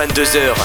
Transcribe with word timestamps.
22h. 0.00 0.59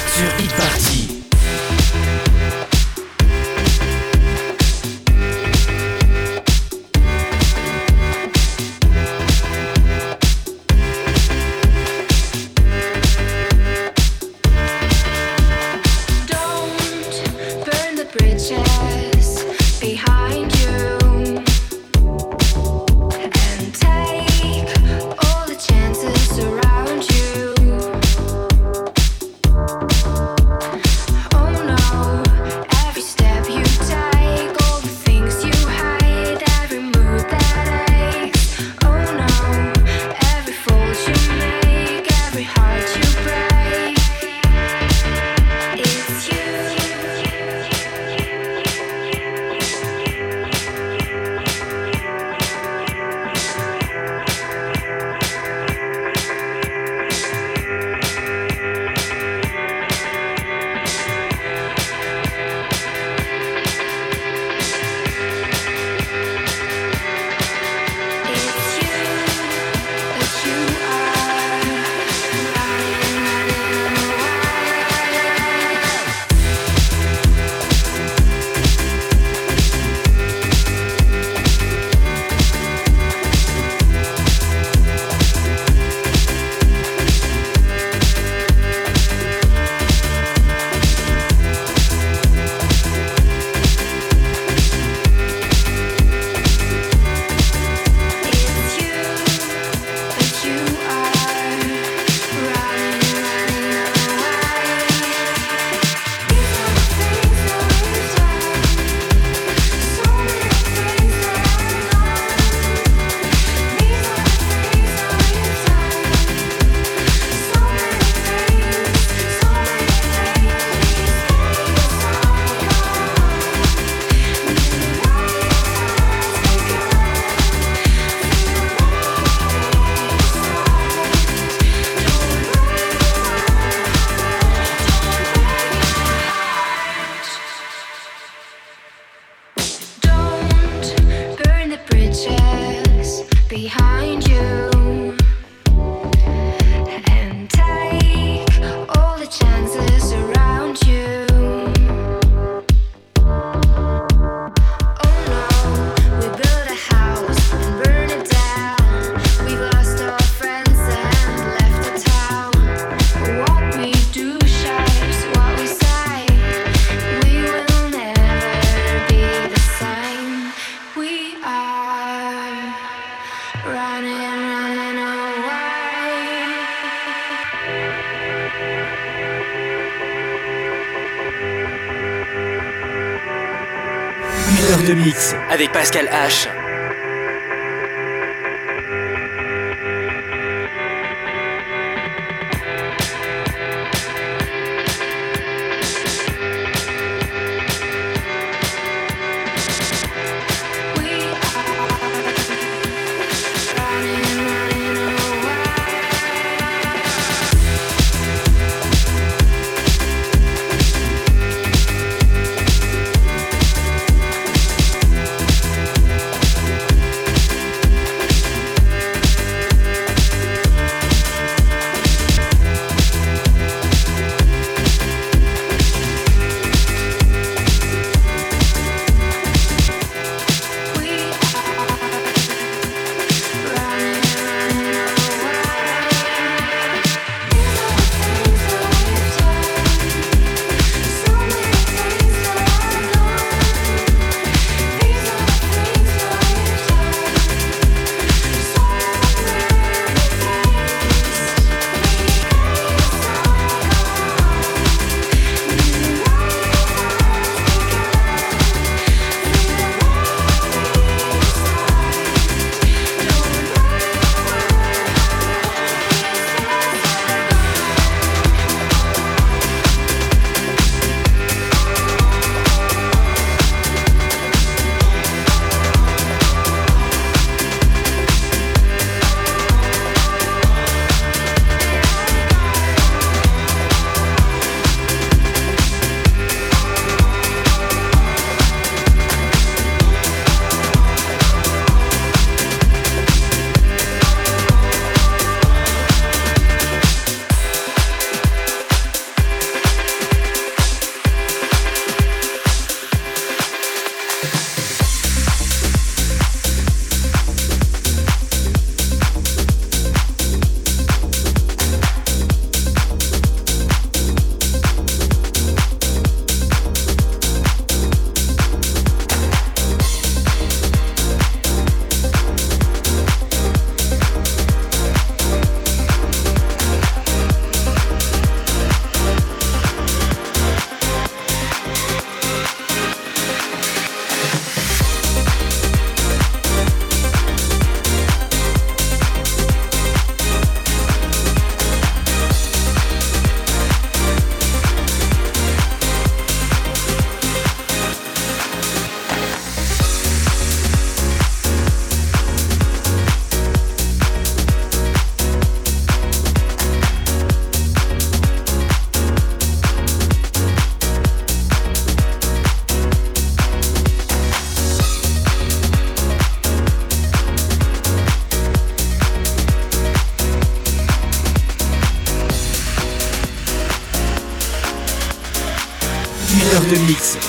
Avec 185.56 185.72
Pascal 185.72 186.08
H. 186.08 186.55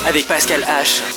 avec 0.07 0.25
Pascal 0.25 0.61
H. 0.63 1.16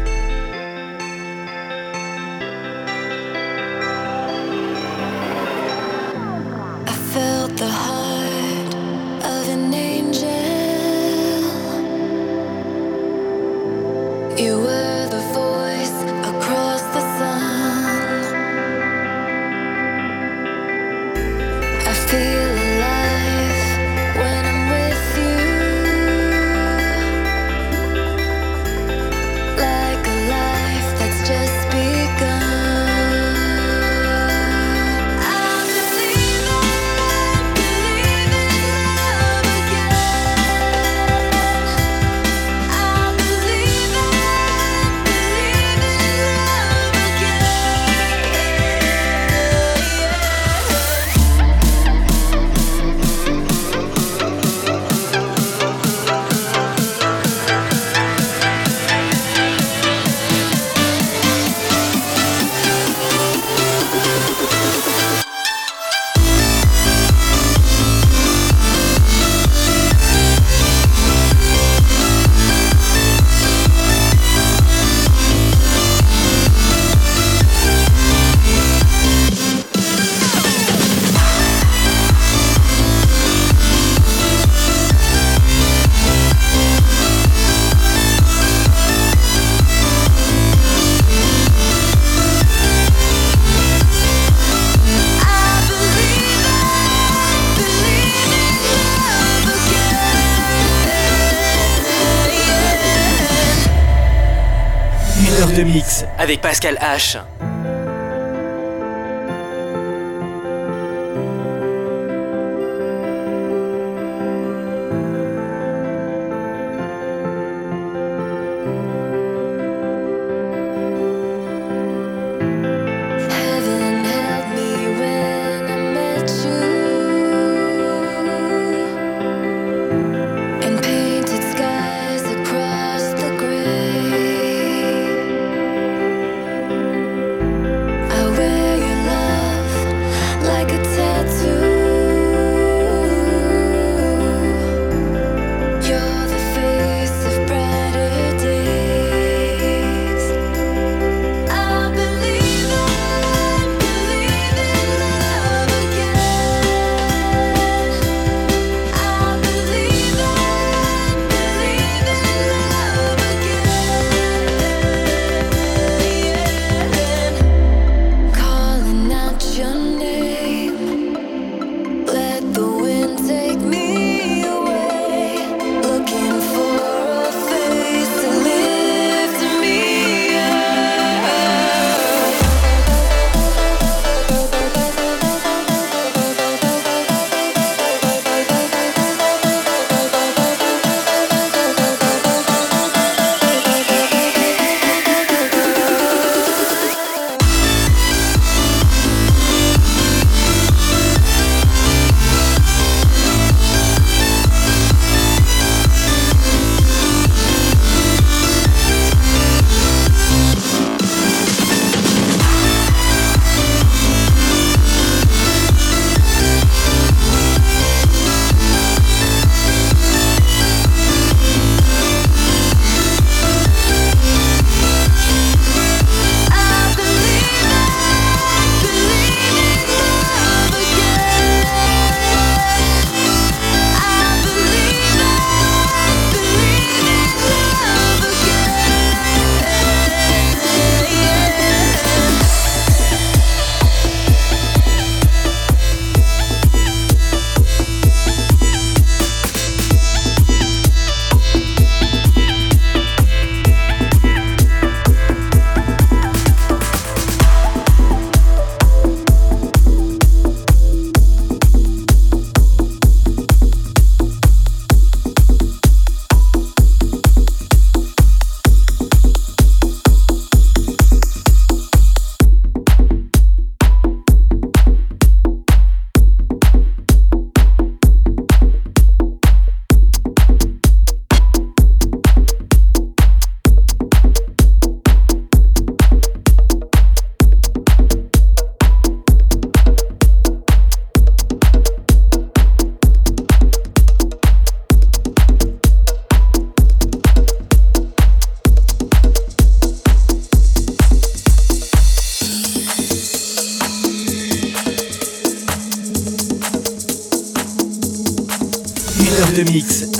Pascal 106.51 106.75
H. 106.81 107.30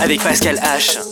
avec 0.02 0.20
Pascal 0.20 0.56
H. 0.56 1.11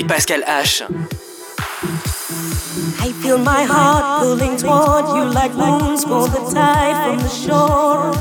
Avec 0.00 0.06
Pascal 0.06 0.44
H. 0.46 0.82
I 3.02 3.12
feel 3.22 3.38
my 3.38 3.64
heart 3.64 4.22
pulling 4.22 4.56
toward 4.56 5.04
you 5.14 5.24
like 5.32 5.54
moons 5.54 6.04
pull 6.04 6.26
the 6.26 6.40
tide 6.52 6.96
from 7.04 7.18
the 7.18 7.28
shore. 7.28 8.12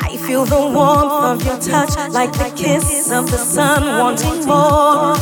I 0.00 0.16
feel 0.16 0.44
the 0.46 0.56
warmth 0.56 1.24
of 1.24 1.44
your 1.44 1.58
touch 1.58 1.96
like 2.12 2.32
the 2.32 2.50
kiss 2.56 3.10
of 3.10 3.30
the 3.30 3.36
sun 3.36 3.82
wanting 3.98 4.46
more. 4.46 5.16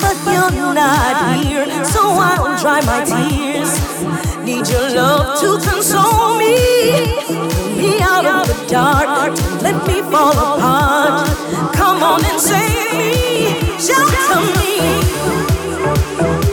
But 0.00 0.16
you're 0.26 0.74
not 0.74 1.44
here, 1.44 1.84
so 1.84 2.00
I'll 2.02 2.58
dry 2.58 2.80
my 2.84 3.04
tears. 3.04 3.72
Need 4.44 4.66
your 4.68 4.90
love 4.94 5.38
to 5.40 5.70
console 5.70 6.38
me. 6.38 6.56
Me 7.76 8.00
out 8.00 8.26
of 8.26 8.46
the 8.48 8.66
dark, 8.68 9.38
let 9.62 9.86
me 9.86 10.02
fall 10.10 10.32
apart. 10.32 11.49
Come 11.80 12.02
on 12.02 12.22
and 12.26 12.38
save 12.38 12.98
me, 12.98 13.78
shelter 13.78 14.40
me. 14.60 16.49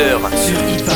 heures 0.00 0.28
sur 0.36 0.56
Hip 0.68 0.93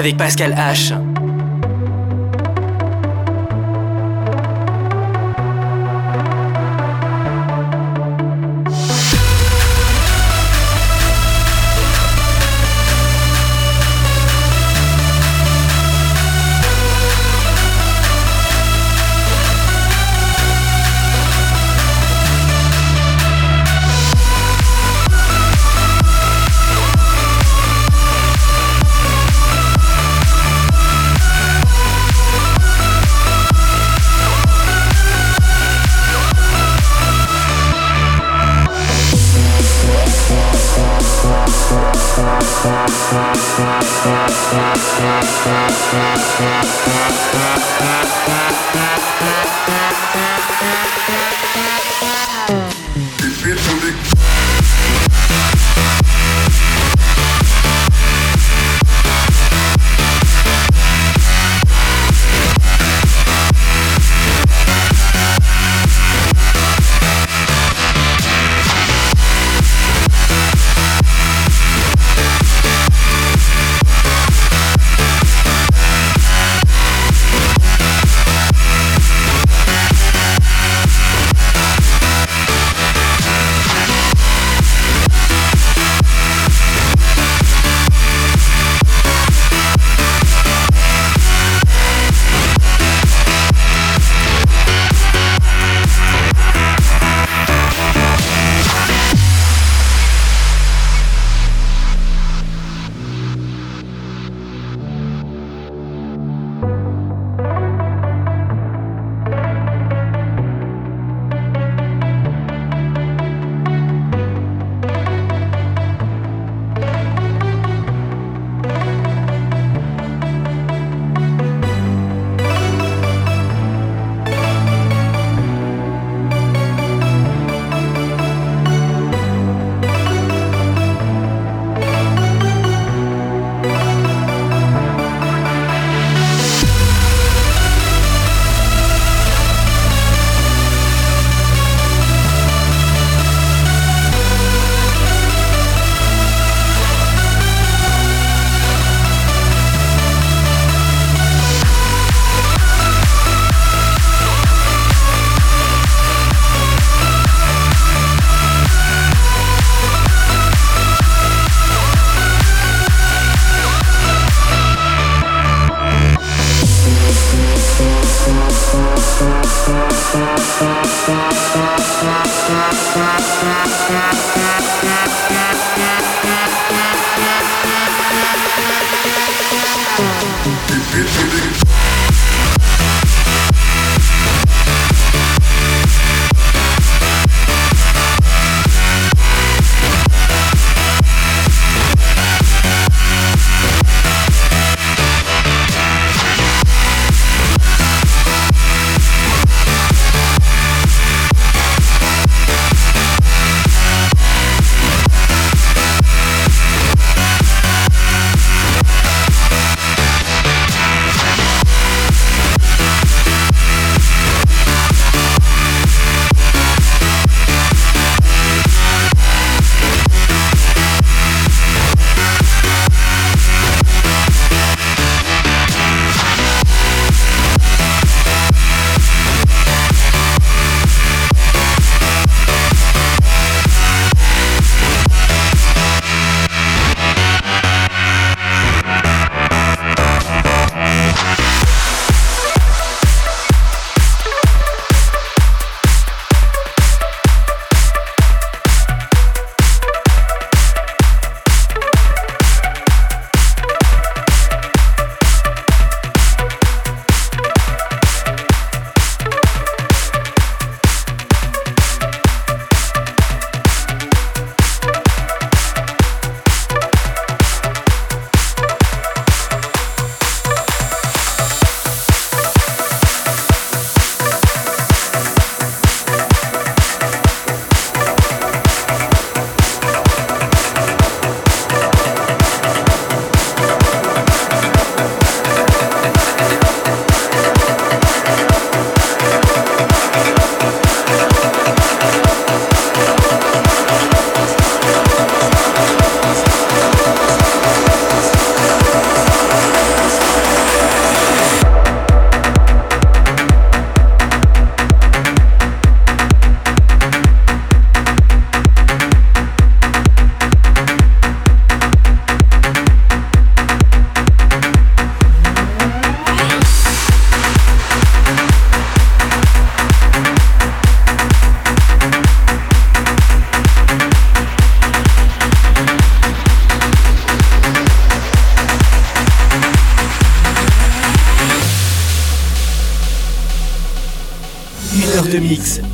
avec 0.00 0.16
Pascal 0.16 0.54
H. 0.54 1.09
If 53.22 53.46
it's 53.46 53.66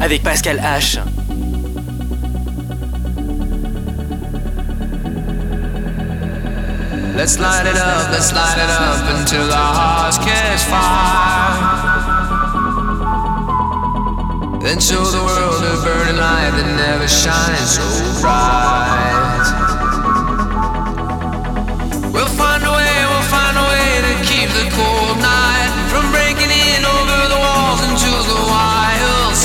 avec 0.06 0.22
Pascal 0.22 0.60
H. 0.60 1.00
Let's 7.16 7.40
light 7.40 7.66
it 7.66 7.76
up, 7.76 8.12
let's 8.12 8.32
light 8.32 8.56
it 8.56 8.70
up 8.70 9.18
until 9.18 9.52
our 9.52 9.74
hearts 9.74 10.18
catch 10.18 10.62
fire. 10.70 11.56
Then 14.60 14.78
show 14.78 15.02
the 15.02 15.24
world 15.24 15.64
a 15.64 15.76
burning 15.82 16.18
light 16.18 16.52
that 16.54 16.68
never 16.76 17.08
shines 17.08 17.74
so 17.74 17.82
bright. 18.20 19.42
We'll 22.12 22.34
find 22.38 22.62
a 22.62 22.70
way, 22.70 23.06
we'll 23.10 23.28
find 23.28 23.56
a 23.58 23.66
way 23.74 24.02
to 24.06 24.12
keep 24.22 24.48
the 24.50 24.70
cold 24.70 25.05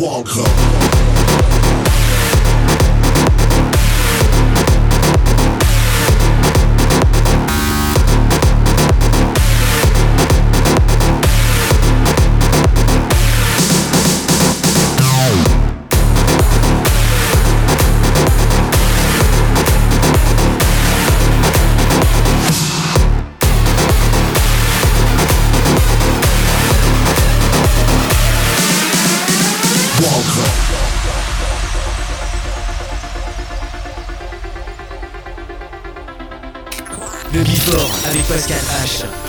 Wonka. 0.00 0.89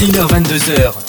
21h22h, 0.00 0.99